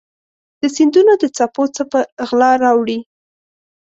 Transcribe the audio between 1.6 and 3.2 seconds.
څه په غلا راوړي